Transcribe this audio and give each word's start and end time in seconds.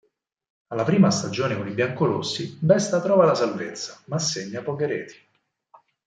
Alla 0.69 0.83
prima 0.83 1.11
stagione 1.11 1.55
con 1.55 1.67
i 1.67 1.73
biancorossi 1.75 2.57
Besta 2.59 2.99
trova 3.01 3.23
la 3.23 3.35
salvezza 3.35 4.01
ma 4.05 4.17
segna 4.17 4.63
poche 4.63 4.87
reti. 4.87 5.15